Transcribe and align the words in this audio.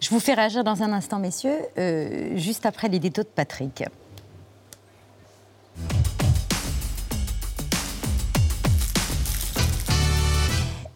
Je 0.00 0.08
vous 0.08 0.20
fais 0.20 0.32
réagir 0.32 0.64
dans 0.64 0.82
un 0.82 0.92
instant, 0.92 1.18
messieurs, 1.18 1.58
euh, 1.76 2.36
juste 2.36 2.64
après 2.64 2.88
les 2.88 2.98
détos 2.98 3.22
de 3.22 3.28
Patrick. 3.28 3.84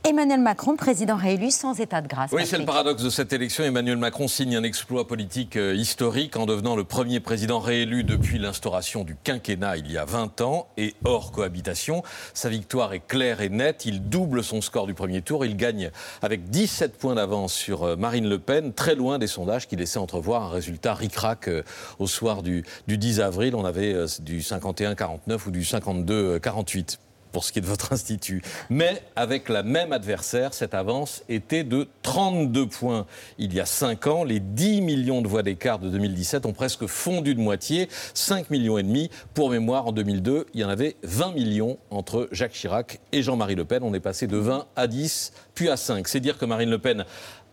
Emmanuel 0.06 0.40
Macron, 0.40 0.76
président 0.76 1.16
réélu 1.16 1.50
sans 1.50 1.80
état 1.80 2.02
de 2.02 2.08
grâce. 2.08 2.30
Oui, 2.32 2.44
c'est 2.44 2.58
le 2.58 2.66
paradoxe 2.66 3.02
de 3.02 3.08
cette 3.08 3.32
élection. 3.32 3.64
Emmanuel 3.64 3.96
Macron 3.96 4.28
signe 4.28 4.54
un 4.54 4.62
exploit 4.62 5.08
politique 5.08 5.56
euh, 5.56 5.74
historique 5.74 6.36
en 6.36 6.44
devenant 6.44 6.76
le 6.76 6.84
premier 6.84 7.20
président 7.20 7.58
réélu 7.58 8.04
depuis 8.04 8.38
l'instauration 8.38 9.02
du 9.02 9.16
quinquennat 9.16 9.78
il 9.78 9.90
y 9.90 9.96
a 9.96 10.04
20 10.04 10.42
ans 10.42 10.68
et 10.76 10.94
hors 11.06 11.32
cohabitation. 11.32 12.02
Sa 12.34 12.50
victoire 12.50 12.92
est 12.92 13.00
claire 13.00 13.40
et 13.40 13.48
nette. 13.48 13.86
Il 13.86 14.10
double 14.10 14.44
son 14.44 14.60
score 14.60 14.86
du 14.86 14.92
premier 14.92 15.22
tour. 15.22 15.46
Il 15.46 15.56
gagne 15.56 15.90
avec 16.20 16.50
17 16.50 16.98
points 16.98 17.14
d'avance 17.14 17.54
sur 17.54 17.84
euh, 17.84 17.96
Marine 17.96 18.28
Le 18.28 18.38
Pen, 18.38 18.74
très 18.74 18.96
loin 18.96 19.18
des 19.18 19.26
sondages 19.26 19.66
qui 19.66 19.76
laissaient 19.76 19.98
entrevoir 19.98 20.42
un 20.42 20.50
résultat 20.50 20.92
ric-rac 20.92 21.48
euh, 21.48 21.62
au 21.98 22.06
soir 22.06 22.42
du, 22.42 22.62
du 22.86 22.98
10 22.98 23.20
avril. 23.20 23.54
On 23.54 23.64
avait 23.64 23.94
du 24.20 24.40
51-49 24.40 25.46
ou 25.46 25.50
du 25.50 25.62
52-48 25.62 26.98
pour 27.34 27.44
ce 27.44 27.50
qui 27.50 27.58
est 27.58 27.62
de 27.62 27.66
votre 27.66 27.92
institut. 27.92 28.42
Mais 28.70 29.02
avec 29.16 29.48
la 29.48 29.64
même 29.64 29.92
adversaire, 29.92 30.54
cette 30.54 30.72
avance 30.72 31.24
était 31.28 31.64
de 31.64 31.88
32 32.02 32.68
points. 32.68 33.06
Il 33.38 33.52
y 33.52 33.60
a 33.60 33.66
5 33.66 34.06
ans, 34.06 34.22
les 34.22 34.38
10 34.38 34.80
millions 34.82 35.20
de 35.20 35.26
voix 35.26 35.42
d'écart 35.42 35.80
de 35.80 35.90
2017 35.90 36.46
ont 36.46 36.52
presque 36.52 36.86
fondu 36.86 37.34
de 37.34 37.40
moitié, 37.40 37.88
5 38.14 38.50
millions 38.50 38.78
et 38.78 38.84
demi. 38.84 39.10
Pour 39.34 39.50
mémoire, 39.50 39.88
en 39.88 39.92
2002, 39.92 40.46
il 40.54 40.60
y 40.60 40.64
en 40.64 40.68
avait 40.68 40.94
20 41.02 41.32
millions 41.32 41.76
entre 41.90 42.28
Jacques 42.30 42.52
Chirac 42.52 43.00
et 43.10 43.22
Jean-Marie 43.22 43.56
Le 43.56 43.64
Pen. 43.64 43.82
On 43.82 43.92
est 43.94 44.00
passé 44.00 44.28
de 44.28 44.36
20 44.36 44.66
à 44.76 44.86
10, 44.86 45.32
puis 45.56 45.68
à 45.68 45.76
5. 45.76 46.06
C'est 46.06 46.20
dire 46.20 46.38
que 46.38 46.44
Marine 46.44 46.70
Le 46.70 46.78
Pen 46.78 47.04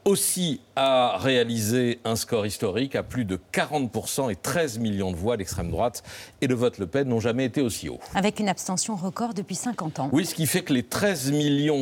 aussi 0.05 0.62
a 0.76 1.18
réalisé 1.18 2.00
un 2.05 2.16
score 2.16 2.46
historique 2.46 2.96
à 2.96 3.04
plus 3.04 3.26
de 3.26 3.40
40% 3.54 4.32
et 4.32 4.36
13 4.36 4.80
millions 4.80 5.12
de 5.12 5.16
voix. 5.16 5.36
L'extrême 5.36 5.70
droite 5.70 6.03
et 6.42 6.48
le 6.48 6.56
vote 6.56 6.78
Le 6.78 6.88
Pen 6.88 7.08
n'ont 7.08 7.20
jamais 7.20 7.45
été 7.45 7.62
aussi 7.62 7.89
hauts. 7.89 8.00
Avec 8.16 8.40
une 8.40 8.50
abstention 8.50 8.95
record 8.95 9.34
depuis 9.34 9.56
50 9.56 10.00
ans. 10.00 10.09
Oui, 10.12 10.25
ce 10.25 10.36
qui 10.36 10.48
fait 10.48 10.64
que 10.64 10.73
les 10.73 10.84
13 10.84 11.34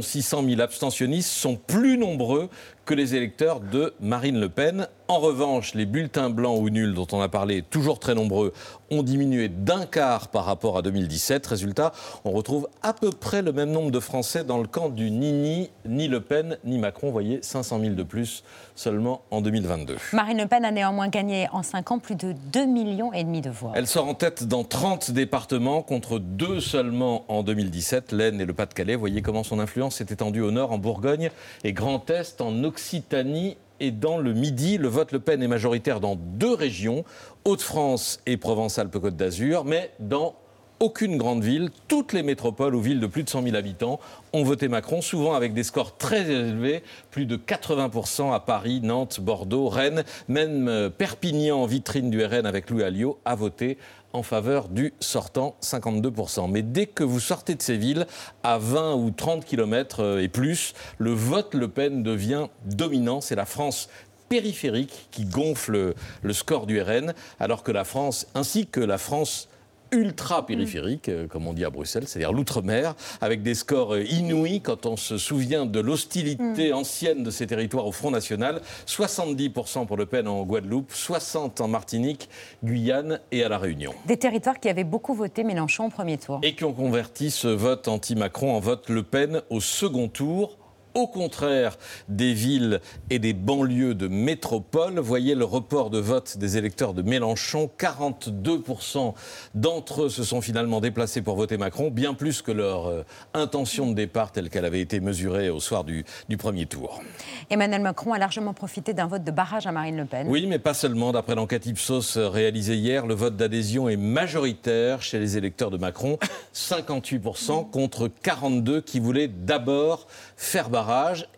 600 0.02 0.43
000 0.43 0.61
abstentionnistes 0.61 1.30
sont 1.30 1.55
plus 1.55 1.97
nombreux 1.97 2.49
que 2.89 2.95
les 2.95 3.13
électeurs 3.13 3.59
de 3.59 3.93
Marine 3.99 4.39
Le 4.39 4.49
Pen. 4.49 4.87
En 5.07 5.19
revanche, 5.19 5.75
les 5.75 5.85
bulletins 5.85 6.31
blancs 6.31 6.59
ou 6.59 6.71
nuls 6.71 6.95
dont 6.95 7.05
on 7.11 7.21
a 7.21 7.29
parlé, 7.29 7.61
toujours 7.61 7.99
très 7.99 8.15
nombreux, 8.15 8.51
ont 8.89 9.03
diminué 9.03 9.47
d'un 9.47 9.85
quart 9.85 10.29
par 10.29 10.45
rapport 10.45 10.75
à 10.75 10.81
2017. 10.81 11.45
Résultat, 11.45 11.91
on 12.25 12.31
retrouve 12.31 12.67
à 12.81 12.93
peu 12.93 13.11
près 13.11 13.43
le 13.43 13.51
même 13.51 13.71
nombre 13.71 13.91
de 13.91 13.99
Français 13.99 14.43
dans 14.43 14.57
le 14.57 14.67
camp 14.67 14.89
du 14.89 15.11
ni 15.11 15.69
ni 15.85 16.07
Le 16.07 16.19
Pen, 16.19 16.57
ni 16.63 16.79
Macron. 16.79 17.07
Vous 17.07 17.13
voyez, 17.13 17.39
500 17.43 17.79
000 17.79 17.93
de 17.93 18.01
plus 18.01 18.43
seulement 18.75 19.21
en 19.29 19.41
2022. 19.41 19.97
Marine 20.13 20.39
Le 20.39 20.47
Pen 20.47 20.65
a 20.65 20.71
néanmoins 20.71 21.09
gagné 21.09 21.47
en 21.51 21.61
5 21.61 21.91
ans 21.91 21.99
plus 21.99 22.15
de 22.15 22.33
2 22.51 22.65
millions 22.65 23.13
et 23.13 23.23
demi 23.23 23.41
de 23.41 23.51
voix. 23.51 23.73
Elle 23.75 23.87
sort 23.87 24.07
en 24.07 24.15
tête 24.15 24.47
dans 24.47 24.63
30 24.63 25.11
départements 25.11 25.83
contre 25.83 26.17
2 26.17 26.59
seulement 26.59 27.25
en 27.27 27.43
2017, 27.43 28.11
l'Aisne 28.11 28.41
et 28.41 28.45
le 28.45 28.53
Pas-de-Calais. 28.53 28.95
Voyez 28.95 29.21
comment 29.21 29.43
son 29.43 29.59
influence 29.59 29.97
s'est 29.97 30.07
étendue 30.09 30.41
au 30.41 30.51
nord, 30.51 30.71
en 30.71 30.79
Bourgogne 30.79 31.29
et 31.63 31.73
Grand 31.73 32.09
Est, 32.09 32.41
en 32.41 32.63
Occident 32.63 32.78
Occitanie 32.80 33.58
et 33.81 33.91
dans 33.91 34.17
le 34.17 34.33
Midi. 34.33 34.77
Le 34.77 34.88
vote 34.88 35.11
Le 35.11 35.19
Pen 35.19 35.44
est 35.44 35.47
majoritaire 35.49 35.99
dans 35.99 36.16
deux 36.16 36.53
régions, 36.53 37.03
Hauts-de-France 37.44 38.21
et 38.25 38.38
Provence-Alpes-Côte 38.38 39.17
d'Azur, 39.17 39.66
mais 39.66 39.91
dans 39.99 40.36
aucune 40.80 41.17
grande 41.17 41.44
ville, 41.44 41.69
toutes 41.88 42.13
les 42.13 42.23
métropoles 42.23 42.75
ou 42.75 42.81
villes 42.81 42.99
de 42.99 43.08
plus 43.08 43.23
de 43.23 43.30
100 43.30 43.44
000 43.44 43.55
habitants 43.55 43.99
ont 44.33 44.44
voté 44.44 44.67
Macron, 44.67 45.02
souvent 45.02 45.33
avec 45.33 45.53
des 45.53 45.63
scores 45.63 45.97
très 45.97 46.30
élevés, 46.30 46.83
plus 47.11 47.25
de 47.25 47.38
80% 47.38 48.33
à 48.33 48.39
Paris, 48.39 48.80
Nantes, 48.81 49.19
Bordeaux, 49.19 49.67
Rennes, 49.67 50.03
même 50.27 50.67
euh, 50.67 50.89
Perpignan, 50.89 51.66
vitrine 51.66 52.09
du 52.09 52.23
RN 52.23 52.45
avec 52.45 52.69
Louis 52.69 52.83
Alliot, 52.83 53.19
a 53.25 53.36
voté 53.36 53.77
en 54.13 54.23
faveur 54.23 54.69
du 54.69 54.94
sortant 54.99 55.55
52%. 55.61 56.49
Mais 56.49 56.61
dès 56.61 56.86
que 56.86 57.03
vous 57.03 57.19
sortez 57.19 57.55
de 57.55 57.61
ces 57.61 57.77
villes, 57.77 58.08
à 58.43 58.58
20 58.58 58.95
ou 58.95 59.11
30 59.11 59.45
km 59.45 59.99
euh, 59.99 60.21
et 60.21 60.27
plus, 60.27 60.73
le 60.98 61.11
vote 61.11 61.53
Le 61.53 61.67
Pen 61.67 62.03
devient 62.03 62.48
dominant. 62.65 63.21
C'est 63.21 63.36
la 63.36 63.45
France 63.45 63.89
périphérique 64.30 65.08
qui 65.11 65.26
gonfle 65.26 65.95
le 66.21 66.33
score 66.33 66.67
du 66.67 66.82
RN, 66.82 67.14
alors 67.39 67.64
que 67.64 67.71
la 67.71 67.83
France, 67.83 68.27
ainsi 68.36 68.67
que 68.67 68.80
la 68.80 68.98
France 68.98 69.49
ultra 69.92 70.45
périphérique, 70.45 71.10
euh, 71.10 71.27
comme 71.27 71.48
on 71.48 71.54
dit 71.54 71.66
à 71.66 71.70
Bruxelles, 71.70 72.08
c'est-à-dire 72.08 72.32
l'outre-mer, 72.32 72.95
avec 73.22 73.42
des 73.42 73.55
scores 73.55 73.95
euh, 73.95 74.04
inouïs 74.04 74.61
quand 74.61 74.86
on 74.86 74.98
se 74.98 75.17
souvient 75.17 75.66
de 75.66 75.80
l'hostilité 75.80 76.72
mm. 76.72 76.76
ancienne 76.76 77.23
de 77.23 77.32
ces 77.32 77.48
territoires 77.48 77.86
au 77.86 77.92
Front 77.92 78.11
National. 78.11 78.61
70% 78.88 79.86
pour 79.86 79.98
Le 79.98 80.05
Pen 80.05 80.27
en 80.27 80.44
Guadeloupe, 80.44 80.92
60% 80.92 81.61
en 81.61 81.67
Martinique, 81.67 82.30
Guyane 82.64 83.20
et 83.32 83.44
à 83.44 83.50
La 83.50 83.58
Réunion. 83.58 83.94
Des 84.05 84.17
territoires 84.17 84.60
qui 84.60 84.70
avaient 84.70 84.83
beaucoup 84.83 85.14
voté 85.14 85.44
Mélenchon 85.44 85.88
au 85.88 85.89
premier 85.89 86.17
tour. 86.17 86.39
Et 86.44 86.56
qui 86.56 86.64
ont 86.64 86.73
converti 86.73 87.32
ce 87.32 87.48
vote 87.48 87.88
anti-Macron 87.88 88.56
en 88.56 88.60
vote 88.60 88.89
Le 88.89 89.04
Pen 89.04 89.42
au 89.50 89.60
second 89.60 90.08
tour 90.08 90.58
au 90.94 91.08
contraire 91.08 91.77
des 92.08 92.33
villes 92.33 92.82
et 93.10 93.20
des 93.20 93.33
banlieues 93.33 93.95
de 93.95 94.08
métropole. 94.08 95.00
Voyez 95.00 95.36
le 95.36 95.45
report 95.45 95.89
de 95.89 96.00
vote 96.00 96.38
des 96.38 96.58
électeurs 96.58 96.94
de 96.94 97.02
Mélenchon. 97.02 97.70
42% 97.77 99.14
d'entre 99.55 100.04
eux 100.04 100.10
se 100.10 100.23
sont 100.23 100.42
finalement 100.42 100.82
déplacés 100.82 101.22
pour 101.22 101.36
voter 101.36 101.58
Macron, 101.58 101.89
bien 101.92 102.14
plus 102.14 102.42
que 102.42 102.52
leur 102.52 102.88
euh, 102.88 103.04
intention 103.33 103.88
de 103.88 103.94
départ 103.94 104.32
telle 104.32 104.50
qu'elle 104.50 104.66
avait 104.66 104.82
été 104.82 105.00
mesurée 105.00 105.50
au 105.50 105.60
soir 105.60 105.83
du, 105.83 106.05
du, 106.27 106.38
premier 106.38 106.66
tour. 106.66 107.02
Emmanuel 107.50 107.82
Macron 107.82 108.14
a 108.14 108.20
largement 108.20 108.54
profité 108.54 108.94
d'un 108.94 109.08
vote 109.08 109.23
de 109.23 109.32
barrage 109.32 109.67
à 109.67 109.71
Marine 109.71 109.98
Le 109.98 110.06
Pen. 110.06 110.27
Oui, 110.30 110.45
mais 110.48 110.60
pas 110.60 110.73
seulement. 110.73 111.11
D'après 111.11 111.36
l'enquête 111.36 111.66
Ipsos 111.66 112.17
réalisée 112.17 112.76
hier, 112.76 113.06
le 113.06 113.14
vote 113.14 113.36
d'adhésion 113.36 113.89
est 113.89 113.98
majoritaire 113.98 115.02
chez 115.02 115.20
les 115.20 115.38
électeurs 115.38 115.71
de 115.71 115.77
Macron. 115.77 116.17
58% 116.54 117.70
contre 117.70 118.08
42 118.08 118.82
qui 118.82 119.00
voulaient 119.00 119.27
d'abord 119.27 120.08
faire 120.36 120.70
barrage. 120.70 120.78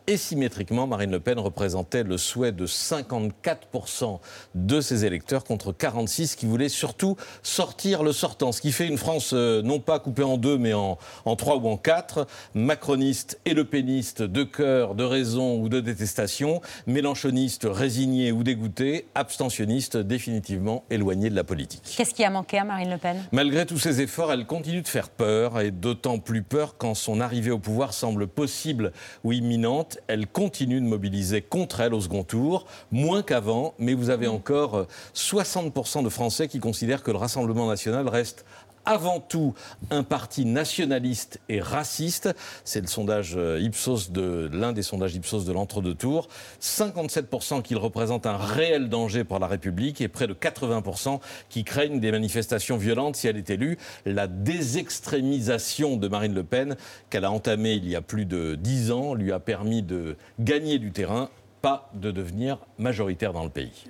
Et 0.07 0.17
symétriquement, 0.17 0.87
Marine 0.87 1.11
Le 1.11 1.19
Pen 1.19 1.39
représentait 1.39 2.03
le 2.03 2.17
souhait 2.17 2.51
de 2.51 2.67
54% 2.67 4.19
de 4.55 4.81
ses 4.81 5.05
électeurs 5.05 5.43
contre 5.43 5.71
46 5.71 6.35
qui 6.35 6.45
voulaient 6.45 6.69
surtout 6.69 7.15
sortir 7.43 8.03
le 8.03 8.11
sortant. 8.11 8.51
Ce 8.51 8.61
qui 8.61 8.71
fait 8.71 8.87
une 8.87 8.97
France 8.97 9.31
euh, 9.33 9.61
non 9.61 9.79
pas 9.79 9.99
coupée 9.99 10.23
en 10.23 10.37
deux, 10.37 10.57
mais 10.57 10.73
en, 10.73 10.97
en 11.25 11.35
trois 11.35 11.55
ou 11.55 11.67
en 11.67 11.77
quatre. 11.77 12.27
Macroniste 12.53 13.39
et 13.45 13.53
Le 13.53 13.63
Peniste 13.63 14.21
de 14.21 14.43
cœur, 14.43 14.95
de 14.95 15.03
raison 15.03 15.61
ou 15.61 15.69
de 15.69 15.79
détestation. 15.79 16.61
Mélenchoniste 16.87 17.67
résigné 17.69 18.31
ou 18.31 18.43
dégoûté. 18.43 19.05
Abstentionniste 19.15 19.97
définitivement 19.97 20.83
éloigné 20.89 21.29
de 21.29 21.35
la 21.35 21.43
politique. 21.43 21.95
Qu'est-ce 21.95 22.13
qui 22.13 22.23
a 22.23 22.29
manqué 22.29 22.57
à 22.57 22.63
Marine 22.63 22.89
Le 22.89 22.97
Pen? 22.97 23.17
Malgré 23.31 23.65
tous 23.65 23.79
ses 23.79 24.01
efforts, 24.01 24.33
elle 24.33 24.45
continue 24.45 24.81
de 24.81 24.87
faire 24.87 25.09
peur 25.09 25.59
et 25.61 25.71
d'autant 25.71 26.19
plus 26.19 26.41
peur 26.43 26.75
quand 26.77 26.95
son 26.95 27.21
arrivée 27.21 27.51
au 27.51 27.59
pouvoir 27.59 27.93
semble 27.93 28.27
possible 28.27 28.91
ou 29.23 29.30
imminente, 29.31 29.99
elle 30.07 30.27
continue 30.27 30.81
de 30.81 30.85
mobiliser 30.85 31.41
contre 31.41 31.81
elle 31.81 31.93
au 31.93 32.01
second 32.01 32.23
tour, 32.23 32.65
moins 32.91 33.23
qu'avant, 33.23 33.73
mais 33.79 33.93
vous 33.93 34.09
avez 34.09 34.27
encore 34.27 34.87
60% 35.15 35.99
euh, 35.99 36.01
de 36.03 36.09
Français 36.09 36.47
qui 36.47 36.59
considèrent 36.59 37.03
que 37.03 37.11
le 37.11 37.17
Rassemblement 37.17 37.67
national 37.67 38.07
reste 38.07 38.45
avant 38.85 39.19
tout 39.19 39.53
un 39.89 40.03
parti 40.03 40.45
nationaliste 40.45 41.39
et 41.49 41.61
raciste. 41.61 42.33
C'est 42.63 42.81
le 42.81 42.87
sondage 42.87 43.33
euh, 43.35 43.59
Ipsos 43.59 44.11
de 44.11 44.49
l'un 44.51 44.73
des 44.73 44.83
sondages 44.83 45.15
Ipsos 45.15 45.45
de 45.45 45.53
l'entre-deux 45.53 45.95
tours. 45.95 46.27
57% 46.61 47.61
qu'il 47.61 47.77
représente 47.77 48.25
un 48.25 48.37
réel 48.37 48.89
danger 48.89 49.23
pour 49.23 49.39
la 49.39 49.47
République 49.47 50.01
et 50.01 50.07
près 50.07 50.27
de 50.27 50.33
80% 50.33 51.19
qui 51.49 51.63
craignent 51.63 51.99
des 51.99 52.11
manifestations 52.11 52.77
violentes 52.77 53.15
si 53.15 53.27
elle 53.27 53.37
est 53.37 53.49
élue. 53.49 53.77
La 54.05 54.27
désextrémisation 54.27 55.97
de 55.97 56.07
Marine 56.07 56.33
Le 56.33 56.43
Pen 56.43 56.75
qu'elle 57.09 57.25
a 57.25 57.31
entamée 57.31 57.73
il 57.73 57.87
y 57.87 57.95
a 57.95 58.01
plus 58.01 58.25
de 58.25 58.55
10 58.55 58.91
ans 58.91 59.13
lui 59.13 59.31
a 59.31 59.39
permis 59.39 59.81
de 59.81 60.17
gagner 60.39 60.79
du 60.79 60.91
terrain, 60.91 61.29
pas 61.61 61.89
de 61.93 62.11
devenir 62.11 62.57
majoritaire 62.77 63.33
dans 63.33 63.43
le 63.43 63.49
pays. 63.49 63.85